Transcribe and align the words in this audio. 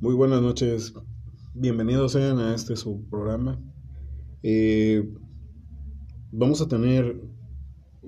Muy 0.00 0.14
buenas 0.14 0.40
noches, 0.40 0.94
bienvenidos 1.54 2.12
sean 2.12 2.38
a 2.38 2.54
este 2.54 2.76
su 2.76 3.08
programa. 3.10 3.60
Eh, 4.44 5.12
vamos 6.30 6.60
a 6.60 6.68
tener 6.68 7.20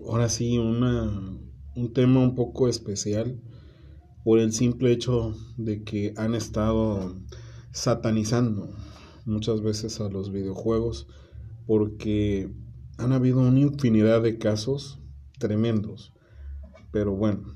ahora 0.06 0.28
sí 0.28 0.56
una, 0.56 1.10
un 1.74 1.92
tema 1.92 2.20
un 2.20 2.36
poco 2.36 2.68
especial 2.68 3.42
por 4.22 4.38
el 4.38 4.52
simple 4.52 4.92
hecho 4.92 5.34
de 5.56 5.82
que 5.82 6.14
han 6.16 6.36
estado 6.36 7.16
satanizando 7.72 8.70
muchas 9.24 9.60
veces 9.60 10.00
a 10.00 10.08
los 10.08 10.30
videojuegos 10.30 11.08
porque 11.66 12.54
han 12.98 13.10
habido 13.10 13.40
una 13.40 13.58
infinidad 13.58 14.22
de 14.22 14.38
casos 14.38 15.00
tremendos. 15.40 16.12
Pero 16.92 17.16
bueno, 17.16 17.52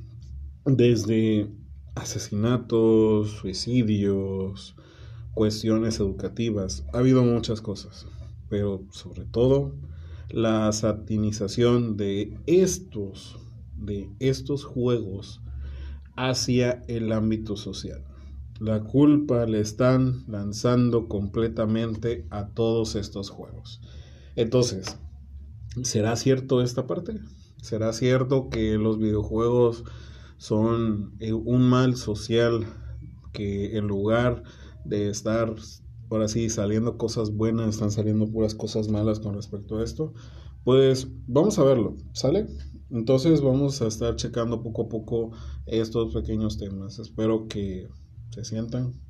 desde 0.66 1.54
asesinatos, 1.94 3.30
suicidios, 3.30 4.74
cuestiones 5.32 6.00
educativas. 6.00 6.84
Ha 6.92 6.98
habido 6.98 7.22
muchas 7.24 7.60
cosas, 7.60 8.06
pero 8.48 8.82
sobre 8.90 9.24
todo 9.24 9.74
la 10.30 10.72
satinización 10.72 11.96
de 11.96 12.36
estos, 12.46 13.36
de 13.76 14.08
estos 14.18 14.64
juegos 14.64 15.40
hacia 16.16 16.82
el 16.88 17.12
ámbito 17.12 17.56
social. 17.56 18.04
La 18.60 18.80
culpa 18.80 19.46
le 19.46 19.60
están 19.60 20.24
lanzando 20.28 21.08
completamente 21.08 22.24
a 22.30 22.46
todos 22.48 22.94
estos 22.94 23.30
juegos. 23.30 23.80
Entonces, 24.36 24.96
¿será 25.82 26.14
cierto 26.16 26.62
esta 26.62 26.86
parte? 26.86 27.20
¿Será 27.60 27.92
cierto 27.92 28.50
que 28.50 28.78
los 28.78 28.98
videojuegos 28.98 29.84
son 30.44 31.16
eh, 31.20 31.32
un 31.32 31.62
mal 31.62 31.96
social 31.96 32.66
que 33.32 33.78
en 33.78 33.86
lugar 33.86 34.42
de 34.84 35.08
estar, 35.08 35.54
por 36.10 36.20
así, 36.20 36.50
saliendo 36.50 36.98
cosas 36.98 37.34
buenas, 37.34 37.70
están 37.70 37.90
saliendo 37.90 38.30
puras 38.30 38.54
cosas 38.54 38.88
malas 38.88 39.20
con 39.20 39.32
respecto 39.32 39.78
a 39.78 39.82
esto. 39.82 40.12
Pues 40.62 41.08
vamos 41.26 41.58
a 41.58 41.64
verlo, 41.64 41.96
¿sale? 42.12 42.46
Entonces 42.90 43.40
vamos 43.40 43.80
a 43.80 43.86
estar 43.86 44.16
checando 44.16 44.62
poco 44.62 44.82
a 44.82 44.88
poco 44.90 45.30
estos 45.64 46.12
pequeños 46.12 46.58
temas. 46.58 46.98
Espero 46.98 47.48
que 47.48 47.88
se 48.28 48.44
sientan, 48.44 49.00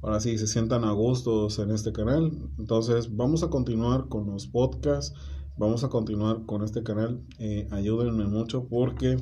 ahora 0.00 0.20
sí, 0.20 0.38
se 0.38 0.46
sientan 0.46 0.84
a 0.84 0.92
gustos 0.92 1.58
en 1.58 1.70
este 1.70 1.92
canal. 1.92 2.32
Entonces 2.58 3.14
vamos 3.14 3.42
a 3.42 3.50
continuar 3.50 4.08
con 4.08 4.24
los 4.26 4.46
podcasts, 4.46 5.14
vamos 5.58 5.84
a 5.84 5.90
continuar 5.90 6.46
con 6.46 6.64
este 6.64 6.82
canal. 6.82 7.22
Eh, 7.38 7.68
ayúdenme 7.70 8.24
mucho 8.24 8.68
porque 8.68 9.18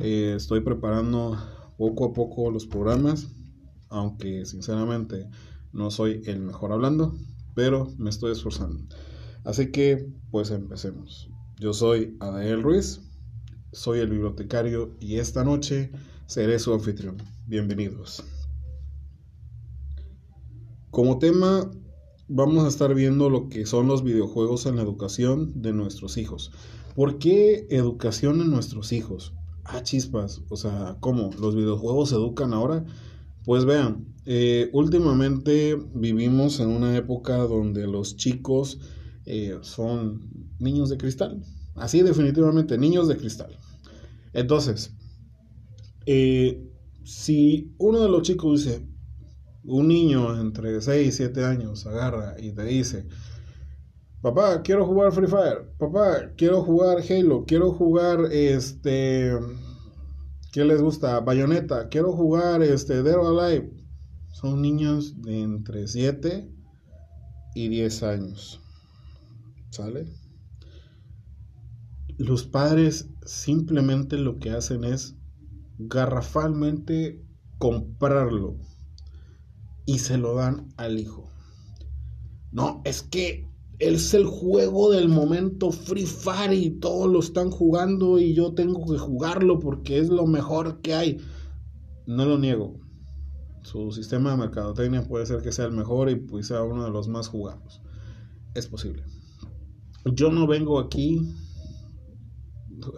eh, 0.00 0.34
estoy 0.36 0.60
preparando 0.60 1.38
poco 1.76 2.06
a 2.06 2.12
poco 2.12 2.50
los 2.50 2.66
programas, 2.66 3.28
aunque 3.88 4.46
sinceramente 4.46 5.28
no 5.72 5.90
soy 5.90 6.22
el 6.26 6.40
mejor 6.40 6.72
hablando, 6.72 7.14
pero 7.54 7.92
me 7.98 8.10
estoy 8.10 8.32
esforzando. 8.32 8.82
Así 9.44 9.70
que, 9.70 10.08
pues 10.30 10.50
empecemos. 10.50 11.28
Yo 11.58 11.72
soy 11.72 12.16
Adael 12.20 12.62
Ruiz, 12.62 13.00
soy 13.72 14.00
el 14.00 14.08
bibliotecario 14.08 14.96
y 15.00 15.16
esta 15.16 15.44
noche 15.44 15.90
seré 16.26 16.58
su 16.58 16.72
anfitrión. 16.72 17.16
Bienvenidos. 17.46 18.24
Como 20.90 21.18
tema, 21.18 21.70
vamos 22.28 22.64
a 22.64 22.68
estar 22.68 22.94
viendo 22.94 23.30
lo 23.30 23.48
que 23.48 23.66
son 23.66 23.86
los 23.86 24.02
videojuegos 24.02 24.66
en 24.66 24.76
la 24.76 24.82
educación 24.82 25.62
de 25.62 25.72
nuestros 25.72 26.16
hijos. 26.16 26.52
¿Por 26.94 27.18
qué 27.18 27.66
educación 27.70 28.40
en 28.40 28.50
nuestros 28.50 28.92
hijos? 28.92 29.32
Ah, 29.64 29.82
chispas. 29.82 30.42
O 30.48 30.56
sea, 30.56 30.96
¿cómo? 31.00 31.30
¿Los 31.40 31.54
videojuegos 31.54 32.10
se 32.10 32.16
educan 32.16 32.52
ahora? 32.52 32.84
Pues 33.44 33.64
vean, 33.64 34.06
eh, 34.24 34.70
últimamente 34.72 35.76
vivimos 35.94 36.60
en 36.60 36.68
una 36.68 36.96
época 36.96 37.36
donde 37.38 37.86
los 37.86 38.16
chicos 38.16 38.78
eh, 39.26 39.58
son 39.62 40.28
niños 40.58 40.90
de 40.90 40.96
cristal. 40.96 41.42
Así 41.74 42.02
definitivamente, 42.02 42.78
niños 42.78 43.08
de 43.08 43.16
cristal. 43.16 43.56
Entonces, 44.32 44.94
eh, 46.06 46.68
si 47.04 47.74
uno 47.78 48.00
de 48.00 48.08
los 48.08 48.22
chicos 48.22 48.64
dice, 48.64 48.86
un 49.64 49.88
niño 49.88 50.40
entre 50.40 50.80
6 50.80 51.08
y 51.08 51.12
7 51.12 51.44
años 51.44 51.86
agarra 51.86 52.34
y 52.38 52.52
te 52.52 52.64
dice, 52.64 53.06
Papá, 54.22 54.62
quiero 54.62 54.86
jugar 54.86 55.12
Free 55.12 55.26
Fire. 55.26 55.74
Papá, 55.78 56.30
quiero 56.36 56.62
jugar 56.62 56.98
Halo. 57.10 57.44
Quiero 57.44 57.72
jugar 57.72 58.26
este. 58.30 59.32
¿Qué 60.52 60.64
les 60.64 60.80
gusta? 60.80 61.18
Bayonetta. 61.18 61.88
Quiero 61.88 62.12
jugar 62.12 62.62
este 62.62 63.02
Dead 63.02 63.18
Alive. 63.18 63.72
Son 64.30 64.62
niños 64.62 65.20
de 65.22 65.42
entre 65.42 65.88
7 65.88 66.48
y 67.56 67.68
10 67.68 68.02
años. 68.04 68.60
¿Sale? 69.70 70.06
Los 72.16 72.44
padres 72.44 73.08
simplemente 73.26 74.18
lo 74.18 74.38
que 74.38 74.50
hacen 74.50 74.84
es 74.84 75.16
garrafalmente 75.78 77.20
comprarlo 77.58 78.56
y 79.84 79.98
se 79.98 80.16
lo 80.16 80.36
dan 80.36 80.68
al 80.76 81.00
hijo. 81.00 81.28
No, 82.52 82.82
es 82.84 83.02
que 83.02 83.51
es 83.82 84.14
el 84.14 84.26
juego 84.26 84.92
del 84.92 85.08
momento 85.08 85.72
Free 85.72 86.06
Fire 86.06 86.52
y 86.52 86.70
todos 86.70 87.10
lo 87.10 87.18
están 87.18 87.50
jugando 87.50 88.20
y 88.20 88.32
yo 88.32 88.54
tengo 88.54 88.86
que 88.86 88.96
jugarlo 88.96 89.58
porque 89.58 89.98
es 89.98 90.08
lo 90.08 90.26
mejor 90.26 90.80
que 90.82 90.94
hay. 90.94 91.18
No 92.06 92.24
lo 92.24 92.38
niego. 92.38 92.78
Su 93.62 93.90
sistema 93.90 94.30
de 94.30 94.36
mercadotecnia 94.36 95.02
puede 95.02 95.26
ser 95.26 95.42
que 95.42 95.50
sea 95.50 95.64
el 95.64 95.72
mejor 95.72 96.10
y 96.10 96.16
pues 96.16 96.46
sea 96.46 96.62
uno 96.62 96.84
de 96.84 96.90
los 96.90 97.08
más 97.08 97.26
jugados. 97.26 97.82
Es 98.54 98.68
posible. 98.68 99.02
Yo 100.04 100.30
no 100.30 100.46
vengo 100.46 100.78
aquí 100.78 101.34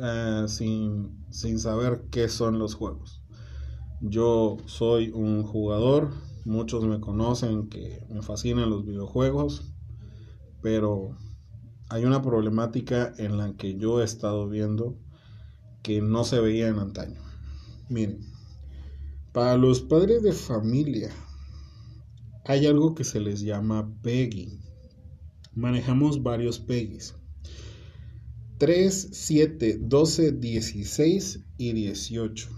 eh, 0.02 0.44
sin, 0.48 1.24
sin 1.30 1.58
saber 1.58 2.04
qué 2.10 2.28
son 2.28 2.58
los 2.58 2.74
juegos. 2.74 3.22
Yo 4.02 4.58
soy 4.66 5.10
un 5.14 5.44
jugador, 5.44 6.10
muchos 6.44 6.84
me 6.84 7.00
conocen 7.00 7.70
que 7.70 8.06
me 8.10 8.20
fascinan 8.20 8.68
los 8.68 8.84
videojuegos 8.84 9.73
pero 10.64 11.14
hay 11.90 12.06
una 12.06 12.22
problemática 12.22 13.12
en 13.18 13.36
la 13.36 13.54
que 13.54 13.76
yo 13.76 14.00
he 14.00 14.04
estado 14.04 14.48
viendo 14.48 14.98
que 15.82 16.00
no 16.00 16.24
se 16.24 16.40
veía 16.40 16.68
en 16.68 16.78
antaño. 16.78 17.20
Miren, 17.90 18.20
para 19.34 19.58
los 19.58 19.82
padres 19.82 20.22
de 20.22 20.32
familia 20.32 21.10
hay 22.46 22.64
algo 22.64 22.94
que 22.94 23.04
se 23.04 23.20
les 23.20 23.42
llama 23.42 23.94
PEGI. 24.00 24.58
Manejamos 25.52 26.22
varios 26.22 26.60
PEGIs. 26.60 27.14
3, 28.56 29.08
7, 29.12 29.80
12, 29.82 30.32
16 30.32 31.40
y 31.58 31.72
18. 31.74 32.48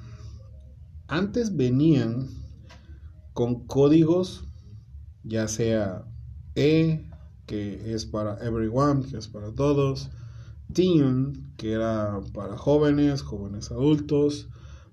Antes 1.08 1.56
venían 1.56 2.28
con 3.32 3.66
códigos, 3.66 4.44
ya 5.24 5.48
sea 5.48 6.04
E, 6.54 7.10
que 7.46 7.94
es 7.94 8.04
para 8.06 8.38
everyone, 8.44 9.04
que 9.06 9.16
es 9.16 9.28
para 9.28 9.52
todos. 9.52 10.10
Teen, 10.72 11.52
que 11.56 11.72
era 11.72 12.20
para 12.34 12.56
jóvenes, 12.56 13.22
jóvenes 13.22 13.70
adultos. 13.70 14.48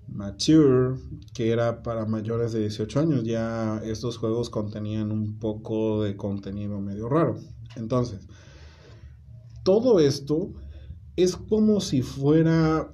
Mature, 0.06 0.96
que 1.32 1.50
era 1.50 1.82
para 1.82 2.04
mayores 2.04 2.52
de 2.52 2.60
18 2.60 3.00
años. 3.00 3.24
Ya 3.24 3.80
estos 3.84 4.18
juegos 4.18 4.50
contenían 4.50 5.10
un 5.10 5.38
poco 5.38 6.02
de 6.02 6.16
contenido 6.16 6.80
medio 6.80 7.08
raro. 7.08 7.38
Entonces, 7.76 8.26
todo 9.62 9.98
esto 10.00 10.52
es 11.16 11.36
como 11.36 11.80
si 11.80 12.02
fuera 12.02 12.92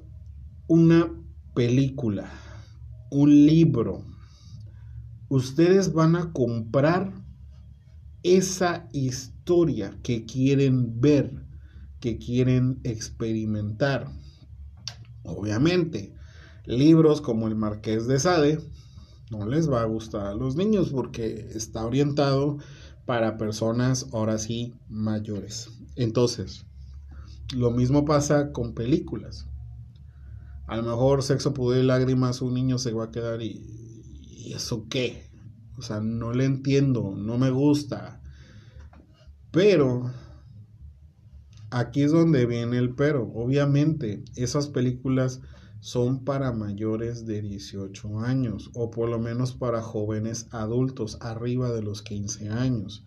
una 0.68 1.12
película, 1.54 2.30
un 3.10 3.46
libro. 3.46 4.04
Ustedes 5.28 5.92
van 5.92 6.16
a 6.16 6.32
comprar 6.32 7.12
esa 8.22 8.88
historia 8.92 9.98
que 10.02 10.24
quieren 10.26 11.00
ver, 11.00 11.44
que 12.00 12.18
quieren 12.18 12.80
experimentar. 12.84 14.10
Obviamente, 15.22 16.14
libros 16.66 17.20
como 17.20 17.48
El 17.48 17.56
Marqués 17.56 18.06
de 18.06 18.18
Sade 18.18 18.58
no 19.30 19.46
les 19.46 19.70
va 19.70 19.82
a 19.82 19.86
gustar 19.86 20.26
a 20.26 20.34
los 20.34 20.56
niños 20.56 20.90
porque 20.90 21.48
está 21.54 21.84
orientado 21.84 22.58
para 23.06 23.38
personas 23.38 24.06
ahora 24.12 24.38
sí 24.38 24.74
mayores. 24.88 25.70
Entonces, 25.96 26.66
lo 27.54 27.70
mismo 27.70 28.04
pasa 28.04 28.52
con 28.52 28.74
películas. 28.74 29.46
A 30.66 30.76
lo 30.76 30.82
mejor 30.82 31.22
sexo, 31.22 31.52
pudor 31.52 31.78
y 31.78 31.82
lágrimas, 31.82 32.42
un 32.42 32.54
niño 32.54 32.78
se 32.78 32.92
va 32.92 33.04
a 33.04 33.10
quedar 33.10 33.42
y, 33.42 33.64
¿y 34.30 34.52
eso 34.52 34.86
qué? 34.88 35.29
O 35.80 35.82
sea, 35.82 35.98
no 36.00 36.34
le 36.34 36.44
entiendo, 36.44 37.14
no 37.16 37.38
me 37.38 37.48
gusta. 37.48 38.20
Pero 39.50 40.12
aquí 41.70 42.02
es 42.02 42.12
donde 42.12 42.44
viene 42.44 42.76
el 42.76 42.94
pero. 42.94 43.32
Obviamente, 43.34 44.22
esas 44.36 44.68
películas 44.68 45.40
son 45.80 46.22
para 46.22 46.52
mayores 46.52 47.24
de 47.24 47.40
18 47.40 48.20
años 48.20 48.70
o 48.74 48.90
por 48.90 49.08
lo 49.08 49.18
menos 49.18 49.54
para 49.54 49.80
jóvenes 49.80 50.48
adultos 50.50 51.16
arriba 51.22 51.72
de 51.72 51.80
los 51.80 52.02
15 52.02 52.50
años. 52.50 53.06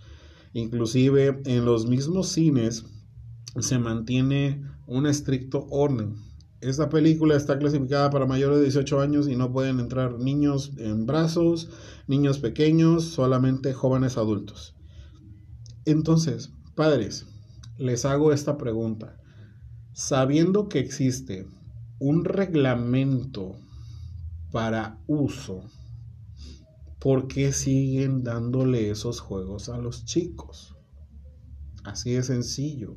Inclusive 0.54 1.44
en 1.46 1.66
los 1.66 1.86
mismos 1.86 2.30
cines 2.30 2.86
se 3.60 3.78
mantiene 3.78 4.64
un 4.88 5.06
estricto 5.06 5.68
orden. 5.70 6.16
Esta 6.64 6.88
película 6.88 7.36
está 7.36 7.60
clasificada 7.60 8.10
para 8.10 8.26
mayores 8.26 8.60
de 8.60 8.64
18 8.64 9.02
años 9.02 9.28
y 9.28 9.36
no 9.36 9.52
pueden 9.52 9.82
entrar 9.82 10.18
niños 10.18 10.72
en 10.78 11.06
brazos, 11.06 11.70
niños 12.08 12.40
pequeños, 12.40 13.04
solamente 13.04 13.74
jóvenes 13.74 14.18
adultos. 14.18 14.74
Entonces, 15.84 16.54
padres, 16.74 17.26
les 17.78 18.06
hago 18.06 18.32
esta 18.32 18.58
pregunta. 18.58 19.20
Sabiendo 19.92 20.70
que 20.70 20.80
existe 20.80 21.46
un 22.00 22.24
reglamento 22.24 23.60
para 24.50 25.02
uso, 25.06 25.66
¿por 26.98 27.28
qué 27.28 27.52
siguen 27.52 28.24
dándole 28.24 28.90
esos 28.90 29.20
juegos 29.20 29.68
a 29.68 29.78
los 29.80 30.06
chicos? 30.06 30.78
Así 31.84 32.12
de 32.12 32.24
sencillo. 32.24 32.96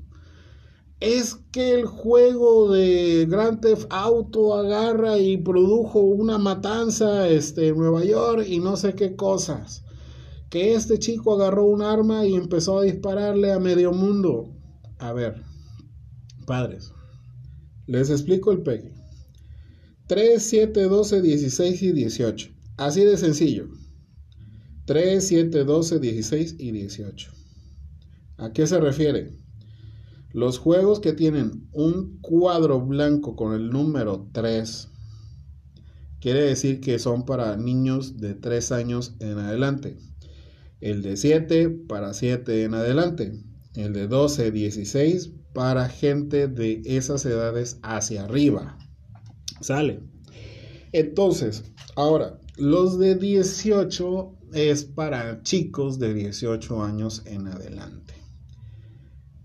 Es 1.00 1.34
que 1.52 1.74
el 1.74 1.84
juego 1.84 2.72
de 2.72 3.26
Grand 3.28 3.60
Theft 3.60 3.86
Auto 3.90 4.54
agarra 4.54 5.18
y 5.18 5.36
produjo 5.36 6.00
una 6.00 6.38
matanza 6.38 7.28
este, 7.28 7.68
en 7.68 7.76
Nueva 7.76 8.02
York 8.04 8.46
y 8.48 8.60
no 8.60 8.76
sé 8.76 8.94
qué 8.94 9.14
cosas. 9.14 9.84
Que 10.48 10.74
este 10.74 10.98
chico 10.98 11.34
agarró 11.34 11.64
un 11.64 11.82
arma 11.82 12.24
y 12.24 12.34
empezó 12.34 12.78
a 12.78 12.84
dispararle 12.84 13.52
a 13.52 13.58
medio 13.58 13.92
mundo. 13.92 14.56
A 14.98 15.12
ver, 15.12 15.42
padres, 16.46 16.92
les 17.86 18.08
explico 18.08 18.50
el 18.52 18.62
pegue. 18.62 18.94
3, 20.06 20.42
7, 20.42 20.82
12, 20.84 21.20
16 21.20 21.82
y 21.82 21.92
18. 21.92 22.50
Así 22.78 23.04
de 23.04 23.18
sencillo. 23.18 23.68
3, 24.86 25.26
7, 25.26 25.64
12, 25.64 25.98
16 25.98 26.56
y 26.58 26.70
18. 26.70 27.32
¿A 28.38 28.52
qué 28.52 28.66
se 28.66 28.80
refiere? 28.80 29.45
Los 30.32 30.58
juegos 30.58 31.00
que 31.00 31.12
tienen 31.12 31.68
un 31.72 32.18
cuadro 32.20 32.80
blanco 32.80 33.36
con 33.36 33.54
el 33.54 33.70
número 33.70 34.28
3 34.32 34.88
quiere 36.20 36.42
decir 36.42 36.80
que 36.80 36.98
son 36.98 37.24
para 37.24 37.56
niños 37.56 38.18
de 38.18 38.34
3 38.34 38.72
años 38.72 39.14
en 39.20 39.38
adelante. 39.38 39.96
El 40.80 41.02
de 41.02 41.16
7 41.16 41.70
para 41.70 42.12
7 42.12 42.64
en 42.64 42.74
adelante. 42.74 43.32
El 43.74 43.92
de 43.92 44.08
12, 44.08 44.50
16 44.50 45.32
para 45.52 45.88
gente 45.88 46.48
de 46.48 46.82
esas 46.84 47.24
edades 47.24 47.78
hacia 47.82 48.24
arriba. 48.24 48.76
Sale. 49.60 50.00
Entonces, 50.92 51.64
ahora, 51.94 52.38
los 52.56 52.98
de 52.98 53.14
18 53.14 54.34
es 54.52 54.84
para 54.84 55.42
chicos 55.42 55.98
de 55.98 56.14
18 56.14 56.82
años 56.82 57.22
en 57.26 57.48
adelante. 57.48 58.25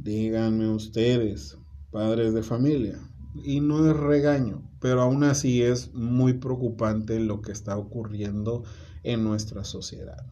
Díganme 0.04 0.68
ustedes, 0.68 1.60
padres 1.92 2.34
de 2.34 2.42
familia, 2.42 2.98
y 3.44 3.60
no 3.60 3.88
es 3.88 3.96
regaño, 3.96 4.68
pero 4.80 5.04
aún 5.04 5.24
así 5.24 5.62
es 5.62 5.94
muy 5.94 6.34
preocupante 6.34 7.20
lo 7.20 7.44
que 7.44 7.52
está 7.52 7.78
ocurriendo 7.78 8.64
en 9.04 9.24
nuestra 9.24 9.64
sociedad. 9.64 10.26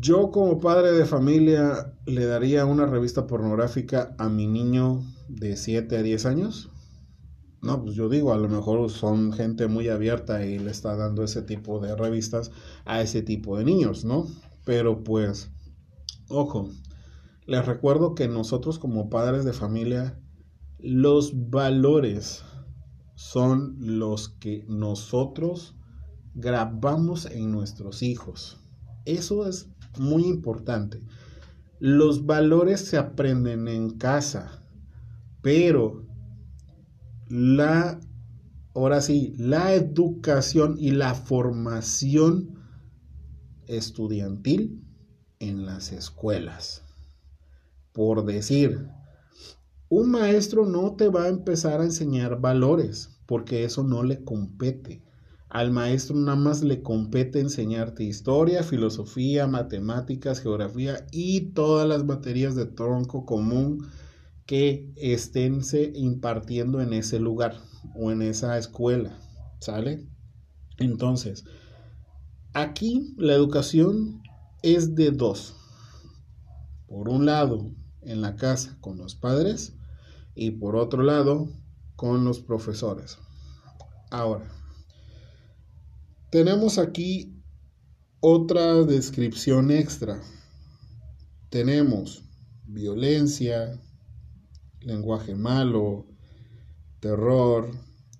Yo 0.00 0.30
como 0.30 0.60
padre 0.60 0.92
de 0.92 1.04
familia 1.04 1.94
le 2.06 2.24
daría 2.24 2.64
una 2.64 2.86
revista 2.86 3.26
pornográfica 3.26 4.14
a 4.16 4.30
mi 4.30 4.46
niño 4.46 5.02
de 5.28 5.58
7 5.58 5.98
a 5.98 6.02
10 6.02 6.24
años. 6.24 6.70
No, 7.60 7.82
pues 7.82 7.94
yo 7.94 8.08
digo, 8.08 8.32
a 8.32 8.38
lo 8.38 8.48
mejor 8.48 8.88
son 8.88 9.30
gente 9.34 9.66
muy 9.66 9.90
abierta 9.90 10.46
y 10.46 10.58
le 10.58 10.70
está 10.70 10.96
dando 10.96 11.22
ese 11.22 11.42
tipo 11.42 11.80
de 11.80 11.94
revistas 11.96 12.50
a 12.86 13.02
ese 13.02 13.20
tipo 13.20 13.58
de 13.58 13.66
niños, 13.66 14.06
¿no? 14.06 14.26
Pero 14.64 15.04
pues, 15.04 15.50
ojo, 16.28 16.70
les 17.52 17.66
recuerdo 17.66 18.14
que 18.14 18.28
nosotros 18.28 18.78
como 18.78 19.10
padres 19.10 19.44
de 19.44 19.52
familia, 19.52 20.18
los 20.78 21.50
valores 21.50 22.42
son 23.14 23.76
los 23.78 24.30
que 24.30 24.64
nosotros 24.68 25.76
grabamos 26.34 27.26
en 27.26 27.52
nuestros 27.52 28.02
hijos. 28.02 28.58
Eso 29.04 29.46
es 29.46 29.68
muy 29.98 30.24
importante. 30.24 31.02
Los 31.78 32.24
valores 32.24 32.86
se 32.86 32.96
aprenden 32.96 33.68
en 33.68 33.98
casa, 33.98 34.64
pero 35.42 36.06
la, 37.28 38.00
ahora 38.74 39.02
sí, 39.02 39.34
la 39.36 39.74
educación 39.74 40.76
y 40.78 40.92
la 40.92 41.14
formación 41.14 42.54
estudiantil 43.66 44.82
en 45.38 45.66
las 45.66 45.92
escuelas. 45.92 46.86
Por 47.92 48.24
decir, 48.24 48.88
un 49.88 50.10
maestro 50.10 50.64
no 50.66 50.96
te 50.96 51.08
va 51.08 51.24
a 51.24 51.28
empezar 51.28 51.80
a 51.80 51.84
enseñar 51.84 52.40
valores 52.40 53.20
porque 53.26 53.64
eso 53.64 53.82
no 53.84 54.02
le 54.02 54.24
compete. 54.24 55.02
Al 55.48 55.70
maestro 55.70 56.16
nada 56.16 56.36
más 56.36 56.62
le 56.62 56.82
compete 56.82 57.40
enseñarte 57.40 58.04
historia, 58.04 58.62
filosofía, 58.62 59.46
matemáticas, 59.46 60.40
geografía 60.40 61.06
y 61.12 61.52
todas 61.52 61.86
las 61.86 62.04
materias 62.04 62.54
de 62.54 62.64
tronco 62.64 63.26
común 63.26 63.86
que 64.46 64.90
esténse 64.96 65.92
impartiendo 65.94 66.80
en 66.80 66.94
ese 66.94 67.20
lugar 67.20 67.60
o 67.94 68.10
en 68.10 68.22
esa 68.22 68.56
escuela. 68.56 69.18
¿Sale? 69.60 70.06
Entonces, 70.78 71.44
aquí 72.54 73.14
la 73.18 73.34
educación 73.34 74.22
es 74.62 74.94
de 74.94 75.10
dos. 75.10 75.54
Por 76.86 77.08
un 77.10 77.26
lado, 77.26 77.70
en 78.02 78.20
la 78.20 78.36
casa 78.36 78.76
con 78.80 78.98
los 78.98 79.14
padres 79.14 79.74
y 80.34 80.52
por 80.52 80.76
otro 80.76 81.02
lado, 81.02 81.48
con 81.96 82.24
los 82.24 82.40
profesores. 82.40 83.18
Ahora, 84.10 84.50
tenemos 86.30 86.78
aquí 86.78 87.42
otra 88.20 88.82
descripción 88.84 89.70
extra. 89.70 90.20
Tenemos 91.50 92.22
violencia, 92.66 93.80
lenguaje 94.80 95.34
malo, 95.34 96.06
terror, 97.00 97.70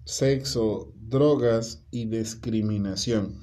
sexo, 0.04 0.92
drogas 0.96 1.84
y 1.90 2.06
discriminación. 2.06 3.40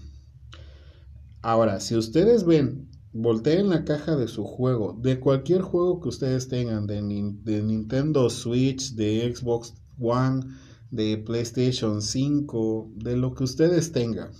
Ahora, 1.41 1.79
si 1.79 1.95
ustedes 1.95 2.43
ven, 2.43 2.88
volteen 3.11 3.69
la 3.69 3.85
caja 3.85 4.15
de 4.15 4.27
su 4.27 4.43
juego, 4.43 4.97
de 5.01 5.19
cualquier 5.19 5.61
juego 5.61 5.99
que 5.99 6.09
ustedes 6.09 6.47
tengan, 6.47 6.87
de, 6.87 7.01
Nintendo 7.01 8.29
Switch, 8.29 8.93
de 8.93 9.33
Xbox 9.35 9.73
One, 9.99 10.45
de 10.91 11.17
PlayStation 11.17 12.01
5, 12.01 12.91
de 12.95 13.17
lo 13.17 13.33
que 13.33 13.43
ustedes 13.43 13.91
tengan 13.91 14.31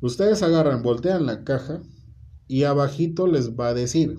Ustedes 0.00 0.42
agarran, 0.44 0.82
voltean 0.82 1.26
la 1.26 1.42
caja 1.42 1.82
y 2.46 2.62
abajito 2.62 3.26
les 3.26 3.56
va 3.56 3.68
a 3.68 3.74
decir 3.74 4.16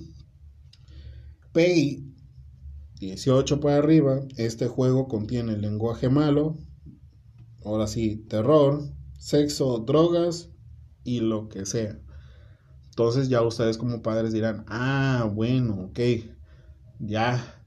Pay 1.53 2.05
18 2.99 3.61
para 3.61 3.77
arriba, 3.77 4.19
este 4.35 4.67
juego 4.67 5.07
contiene 5.07 5.57
lenguaje 5.57 6.09
malo, 6.09 6.57
ahora 7.63 7.87
sí, 7.87 8.17
terror, 8.27 8.91
sexo, 9.17 9.79
drogas 9.79 10.49
y 11.05 11.21
lo 11.21 11.47
que 11.47 11.65
sea. 11.65 11.97
Entonces 12.99 13.29
ya 13.29 13.41
ustedes 13.41 13.77
como 13.77 14.01
padres 14.01 14.33
dirán, 14.33 14.65
ah, 14.67 15.31
bueno, 15.33 15.85
ok, 15.85 15.99
ya 16.99 17.63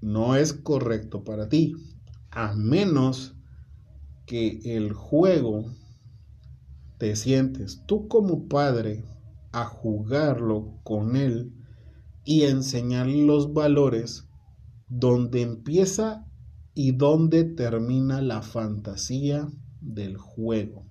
no 0.00 0.36
es 0.36 0.52
correcto 0.52 1.24
para 1.24 1.48
ti, 1.48 1.74
a 2.30 2.54
menos 2.54 3.34
que 4.26 4.60
el 4.76 4.92
juego 4.92 5.64
te 6.98 7.16
sientes 7.16 7.82
tú 7.86 8.06
como 8.06 8.46
padre 8.46 9.04
a 9.50 9.64
jugarlo 9.64 10.78
con 10.84 11.16
él 11.16 11.52
y 12.24 12.42
enseñarle 12.44 13.26
los 13.26 13.52
valores 13.52 14.28
donde 14.86 15.42
empieza 15.42 16.28
y 16.74 16.92
donde 16.92 17.42
termina 17.42 18.22
la 18.22 18.40
fantasía 18.40 19.48
del 19.80 20.16
juego. 20.16 20.86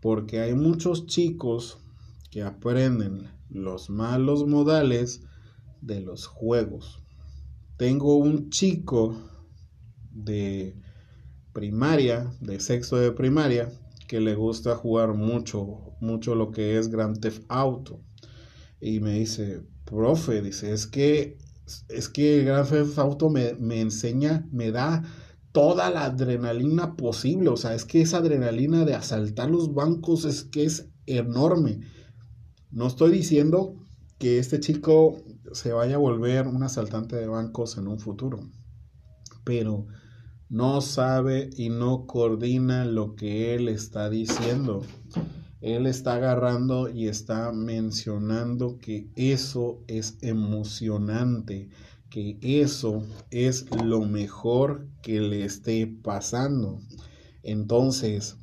Porque 0.00 0.40
hay 0.40 0.56
muchos 0.56 1.06
chicos 1.06 1.79
que 2.30 2.42
aprenden 2.42 3.28
los 3.48 3.90
malos 3.90 4.46
modales 4.46 5.22
de 5.80 6.00
los 6.00 6.26
juegos. 6.26 7.02
Tengo 7.76 8.16
un 8.16 8.50
chico 8.50 9.16
de 10.12 10.76
primaria, 11.52 12.32
de 12.40 12.60
sexto 12.60 12.96
de 12.96 13.12
primaria, 13.12 13.72
que 14.06 14.20
le 14.20 14.34
gusta 14.34 14.76
jugar 14.76 15.14
mucho, 15.14 15.94
mucho 16.00 16.34
lo 16.34 16.50
que 16.50 16.78
es 16.78 16.88
Grand 16.88 17.20
Theft 17.20 17.44
Auto. 17.48 18.00
Y 18.80 19.00
me 19.00 19.18
dice, 19.18 19.62
profe, 19.84 20.42
dice, 20.42 20.72
es 20.72 20.86
que, 20.86 21.38
es 21.88 22.08
que 22.08 22.44
Grand 22.44 22.68
Theft 22.68 22.98
Auto 22.98 23.30
me, 23.30 23.54
me 23.54 23.80
enseña, 23.80 24.46
me 24.52 24.70
da 24.70 25.04
toda 25.52 25.90
la 25.90 26.04
adrenalina 26.04 26.96
posible. 26.96 27.50
O 27.50 27.56
sea, 27.56 27.74
es 27.74 27.84
que 27.84 28.00
esa 28.02 28.18
adrenalina 28.18 28.84
de 28.84 28.94
asaltar 28.94 29.50
los 29.50 29.74
bancos 29.74 30.24
es 30.24 30.44
que 30.44 30.64
es 30.64 30.88
enorme. 31.06 31.80
No 32.72 32.86
estoy 32.86 33.10
diciendo 33.10 33.74
que 34.18 34.38
este 34.38 34.60
chico 34.60 35.16
se 35.52 35.72
vaya 35.72 35.96
a 35.96 35.98
volver 35.98 36.46
un 36.46 36.62
asaltante 36.62 37.16
de 37.16 37.26
bancos 37.26 37.76
en 37.78 37.88
un 37.88 37.98
futuro, 37.98 38.48
pero 39.42 39.86
no 40.48 40.80
sabe 40.80 41.50
y 41.56 41.68
no 41.68 42.06
coordina 42.06 42.84
lo 42.84 43.16
que 43.16 43.56
él 43.56 43.68
está 43.68 44.08
diciendo. 44.08 44.82
Él 45.60 45.86
está 45.86 46.14
agarrando 46.14 46.88
y 46.88 47.08
está 47.08 47.50
mencionando 47.50 48.78
que 48.78 49.08
eso 49.16 49.82
es 49.88 50.18
emocionante, 50.22 51.70
que 52.08 52.38
eso 52.40 53.02
es 53.30 53.66
lo 53.84 54.02
mejor 54.02 54.86
que 55.02 55.20
le 55.20 55.44
esté 55.44 55.88
pasando. 55.88 56.80
Entonces, 57.42 58.36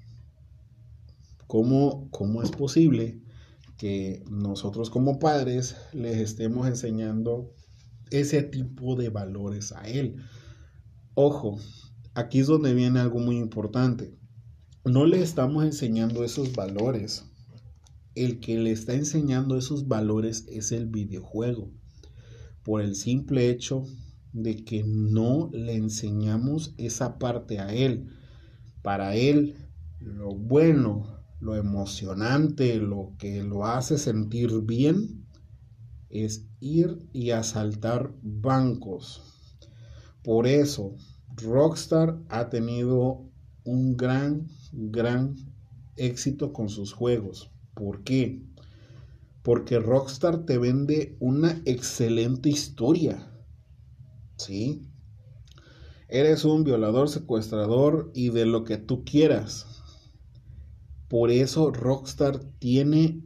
¿cómo, 1.47 2.09
cómo 2.11 2.43
es 2.43 2.51
posible 2.51 3.21
que 3.77 4.23
nosotros 4.29 4.89
como 4.89 5.19
padres 5.19 5.75
les 5.93 6.17
estemos 6.17 6.67
enseñando 6.67 7.53
ese 8.11 8.43
tipo 8.43 8.95
de 8.95 9.09
valores 9.09 9.71
a 9.71 9.87
él? 9.87 10.17
Ojo, 11.13 11.59
aquí 12.13 12.39
es 12.39 12.47
donde 12.47 12.73
viene 12.73 12.99
algo 12.99 13.19
muy 13.19 13.37
importante. 13.37 14.17
No 14.85 15.05
le 15.05 15.21
estamos 15.21 15.65
enseñando 15.65 16.23
esos 16.23 16.53
valores. 16.53 17.25
El 18.15 18.39
que 18.39 18.57
le 18.57 18.71
está 18.71 18.93
enseñando 18.93 19.57
esos 19.57 19.87
valores 19.87 20.45
es 20.47 20.71
el 20.71 20.87
videojuego 20.87 21.71
por 22.67 22.81
el 22.81 22.95
simple 22.95 23.49
hecho 23.49 23.85
de 24.33 24.65
que 24.65 24.83
no 24.83 25.49
le 25.53 25.75
enseñamos 25.75 26.73
esa 26.77 27.17
parte 27.17 27.59
a 27.59 27.73
él. 27.73 28.09
Para 28.81 29.15
él, 29.15 29.55
lo 30.01 30.35
bueno, 30.35 31.16
lo 31.39 31.55
emocionante, 31.55 32.77
lo 32.77 33.13
que 33.17 33.43
lo 33.43 33.65
hace 33.65 33.97
sentir 33.97 34.61
bien, 34.61 35.25
es 36.09 36.45
ir 36.59 36.99
y 37.13 37.31
asaltar 37.31 38.13
bancos. 38.21 39.21
Por 40.23 40.47
eso, 40.47 40.95
Rockstar 41.35 42.19
ha 42.29 42.49
tenido 42.49 43.29
un 43.63 43.95
gran, 43.97 44.47
gran 44.71 45.35
éxito 45.95 46.53
con 46.53 46.69
sus 46.69 46.93
juegos. 46.93 47.51
¿Por 47.73 48.03
qué? 48.03 48.41
Porque 49.43 49.79
Rockstar 49.79 50.45
te 50.45 50.57
vende 50.57 51.15
una 51.19 51.61
excelente 51.65 52.49
historia. 52.49 53.31
¿Sí? 54.37 54.87
Eres 56.09 56.45
un 56.45 56.63
violador, 56.63 57.09
secuestrador 57.09 58.11
y 58.13 58.29
de 58.29 58.45
lo 58.45 58.63
que 58.63 58.77
tú 58.77 59.03
quieras. 59.03 59.76
Por 61.07 61.31
eso 61.31 61.71
Rockstar 61.71 62.39
tiene 62.59 63.21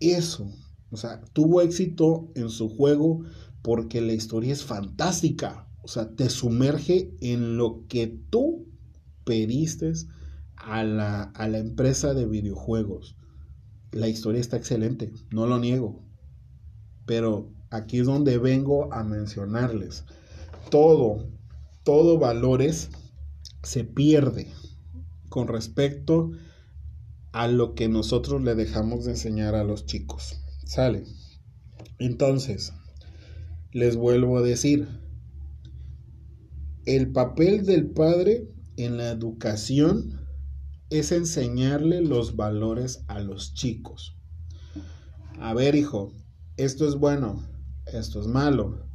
eso. 0.00 0.50
O 0.90 0.96
sea, 0.96 1.20
tuvo 1.32 1.60
éxito 1.60 2.30
en 2.34 2.48
su 2.48 2.68
juego 2.68 3.22
porque 3.62 4.00
la 4.00 4.12
historia 4.12 4.52
es 4.52 4.64
fantástica. 4.64 5.68
O 5.82 5.88
sea, 5.88 6.14
te 6.14 6.30
sumerge 6.30 7.14
en 7.20 7.56
lo 7.56 7.86
que 7.88 8.06
tú 8.30 8.66
pediste 9.24 9.92
a 10.56 10.84
la, 10.84 11.24
a 11.24 11.48
la 11.48 11.58
empresa 11.58 12.14
de 12.14 12.26
videojuegos. 12.26 13.16
La 13.92 14.08
historia 14.08 14.40
está 14.40 14.56
excelente, 14.56 15.12
no 15.30 15.46
lo 15.46 15.58
niego. 15.58 16.02
Pero 17.04 17.52
aquí 17.70 17.98
es 17.98 18.06
donde 18.06 18.38
vengo 18.38 18.92
a 18.92 19.04
mencionarles. 19.04 20.04
Todo, 20.70 21.28
todo 21.84 22.18
valores 22.18 22.90
se 23.62 23.84
pierde 23.84 24.48
con 25.28 25.48
respecto 25.48 26.30
a 26.32 26.46
lo 27.46 27.74
que 27.74 27.88
nosotros 27.88 28.42
le 28.42 28.54
dejamos 28.54 29.04
de 29.04 29.10
enseñar 29.10 29.54
a 29.54 29.64
los 29.64 29.84
chicos. 29.84 30.40
¿Sale? 30.64 31.04
Entonces, 31.98 32.72
les 33.72 33.96
vuelvo 33.96 34.38
a 34.38 34.42
decir, 34.42 34.88
el 36.86 37.12
papel 37.12 37.66
del 37.66 37.90
padre 37.90 38.48
en 38.78 38.96
la 38.96 39.10
educación 39.10 40.26
es 40.88 41.12
enseñarle 41.12 42.00
los 42.00 42.36
valores 42.36 43.04
a 43.08 43.20
los 43.20 43.54
chicos. 43.54 44.16
A 45.38 45.52
ver, 45.52 45.74
hijo, 45.74 46.12
esto 46.56 46.88
es 46.88 46.94
bueno, 46.94 47.46
esto 47.92 48.20
es 48.20 48.26
malo. 48.26 48.86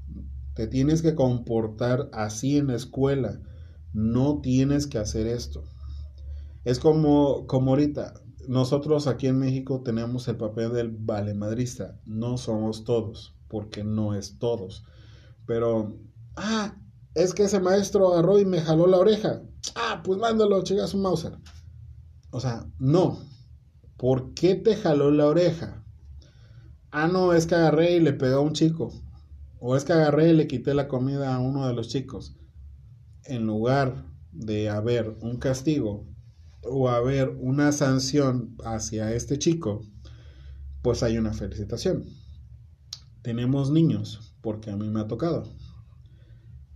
Te 0.56 0.68
tienes 0.68 1.02
que 1.02 1.16
comportar 1.16 2.10
así 2.14 2.58
en 2.58 2.68
la 2.68 2.76
escuela. 2.76 3.40
No 3.94 4.42
tienes 4.42 4.88
que 4.88 4.98
hacer 4.98 5.28
esto. 5.28 5.64
Es 6.64 6.80
como, 6.80 7.46
como 7.48 7.72
ahorita, 7.72 8.21
nosotros 8.48 9.08
aquí 9.08 9.28
en 9.28 9.40
México 9.40 9.82
tenemos 9.82 10.28
el 10.28 10.38
papel 10.38 10.74
del 10.74 10.90
valemadrista. 10.90 12.00
No 12.06 12.38
somos 12.38 12.84
todos, 12.84 13.36
porque 13.48 13.84
no 13.84 14.14
es 14.14 14.40
todos. 14.40 14.86
Pero, 15.46 16.00
ah, 16.36 16.76
es 17.14 17.34
que 17.34 17.44
ese 17.44 17.60
maestro 17.60 18.14
agarró 18.14 18.40
y 18.40 18.46
me 18.46 18.62
jaló 18.62 18.88
la 18.88 18.98
oreja. 18.98 19.42
Ah, 19.76 20.02
pues 20.04 20.20
mándalo, 20.20 20.58
a 20.58 20.88
su 20.88 20.98
Mauser. 20.98 21.38
O 22.32 22.40
sea, 22.40 22.66
no. 22.80 23.20
¿Por 23.98 24.34
qué 24.34 24.56
te 24.56 24.76
jaló 24.76 25.12
la 25.12 25.28
oreja? 25.28 25.86
Ah, 26.92 27.08
no, 27.08 27.34
es 27.34 27.46
que 27.46 27.56
agarré 27.56 27.98
y 27.98 28.00
le 28.00 28.14
pegó 28.14 28.38
a 28.38 28.42
un 28.42 28.54
chico. 28.54 28.92
O 29.60 29.76
es 29.76 29.86
que 29.86 29.94
agarré 29.94 30.30
y 30.30 30.34
le 30.34 30.48
quité 30.48 30.74
la 30.74 30.88
comida 30.88 31.36
a 31.36 31.40
uno 31.40 31.68
de 31.68 31.74
los 31.74 31.90
chicos. 31.90 32.36
En 33.26 33.46
lugar 33.46 34.06
de 34.32 34.70
haber 34.70 35.18
un 35.22 35.38
castigo 35.38 36.08
o 36.64 36.90
haber 36.90 37.30
una 37.30 37.72
sanción 37.72 38.56
hacia 38.64 39.14
este 39.14 39.40
chico, 39.40 39.82
pues 40.82 41.04
hay 41.04 41.18
una 41.18 41.34
felicitación. 41.34 42.06
Tenemos 43.22 43.72
niños, 43.72 44.36
porque 44.42 44.72
a 44.72 44.78
mí 44.78 44.90
me 44.90 45.02
ha 45.02 45.08
tocado. 45.08 45.44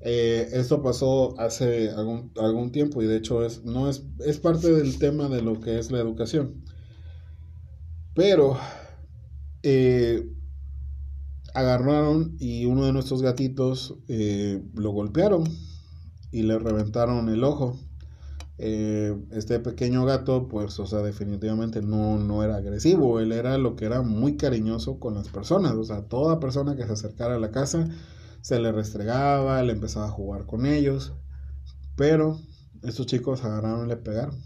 Eh, 0.02 0.50
esto 0.54 0.84
pasó 0.84 1.40
hace 1.40 1.90
algún, 1.90 2.72
tiempo 2.72 3.02
y 3.02 3.08
de 3.08 3.18
hecho 3.18 3.44
es, 3.44 3.64
no 3.64 3.90
es, 3.90 4.04
es 4.20 4.38
parte 4.38 4.72
del 4.72 5.00
tema 5.00 5.30
de 5.30 5.42
lo 5.42 5.60
que 5.60 5.80
es 5.80 5.92
la 5.92 6.00
educación. 6.00 6.64
Pero 8.14 8.58
eh, 9.64 10.30
agarraron 11.56 12.36
y 12.40 12.66
uno 12.66 12.86
de 12.86 12.94
nuestros 12.94 13.24
gatitos 13.24 13.96
eh, 14.08 14.62
lo 14.76 14.92
golpearon 14.92 15.46
y 16.32 16.44
le 16.44 16.60
reventaron 16.60 17.30
el 17.30 17.44
ojo. 17.44 17.80
Este 18.58 19.60
pequeño 19.60 20.06
gato, 20.06 20.48
pues, 20.48 20.80
o 20.80 20.86
sea, 20.86 21.00
definitivamente 21.00 21.82
no, 21.82 22.18
no 22.18 22.44
era 22.44 22.56
agresivo, 22.56 23.20
él 23.20 23.34
era 23.34 23.58
lo 23.58 23.76
que 23.76 23.86
era 23.86 24.02
muy 24.02 24.38
cariñoso 24.38 25.00
con 25.00 25.16
las 25.16 25.28
personas, 25.28 25.74
o 25.74 25.84
sea, 25.84 26.04
toda 26.08 26.40
persona 26.40 26.76
que 26.76 26.86
se 26.86 26.94
acercara 26.94 27.36
a 27.36 27.40
la 27.40 27.52
casa, 27.52 27.90
se 28.42 28.60
le 28.60 28.72
restregaba, 28.72 29.62
le 29.64 29.74
empezaba 29.74 30.06
a 30.06 30.12
jugar 30.12 30.46
con 30.46 30.66
ellos, 30.66 31.14
pero 31.98 32.40
estos 32.84 33.08
chicos 33.08 33.44
agarraron 33.44 33.88
y 33.88 33.90
le 33.90 33.98
pegaron. 33.98 34.42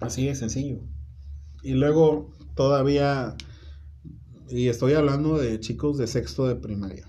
Así 0.00 0.26
de 0.26 0.34
sencillo. 0.34 0.80
Y 1.62 1.74
luego 1.74 2.32
todavía, 2.56 3.36
y 4.48 4.68
estoy 4.68 4.94
hablando 4.94 5.38
de 5.38 5.60
chicos 5.60 5.98
de 5.98 6.06
sexto 6.06 6.46
de 6.46 6.56
primaria, 6.56 7.06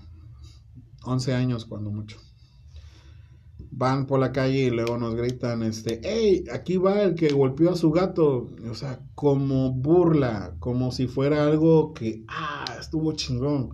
11 1.04 1.34
años 1.34 1.64
cuando 1.64 1.90
mucho. 1.90 2.18
Van 3.74 4.06
por 4.06 4.20
la 4.20 4.32
calle 4.32 4.66
y 4.66 4.70
luego 4.70 4.98
nos 4.98 5.14
gritan, 5.14 5.62
este, 5.62 6.00
hey, 6.04 6.44
aquí 6.52 6.76
va 6.76 7.02
el 7.02 7.14
que 7.14 7.32
golpeó 7.32 7.70
a 7.70 7.76
su 7.76 7.90
gato. 7.90 8.50
O 8.70 8.74
sea, 8.74 9.00
como 9.14 9.72
burla, 9.72 10.54
como 10.58 10.92
si 10.92 11.06
fuera 11.06 11.46
algo 11.46 11.94
que, 11.94 12.24
ah, 12.28 12.76
estuvo 12.78 13.12
chingón. 13.12 13.70